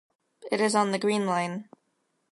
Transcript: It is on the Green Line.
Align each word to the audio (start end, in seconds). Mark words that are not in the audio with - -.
It 0.51 0.59
is 0.59 0.73
on 0.73 0.89
the 0.93 0.97
Green 0.97 1.27
Line. 1.27 1.69